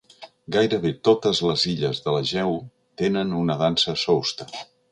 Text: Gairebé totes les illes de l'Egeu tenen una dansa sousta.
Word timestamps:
Gairebé 0.53 0.93
totes 1.07 1.41
les 1.49 1.65
illes 1.73 1.99
de 2.07 2.15
l'Egeu 2.15 2.57
tenen 3.03 3.37
una 3.43 3.59
dansa 3.63 3.97
sousta. 4.07 4.49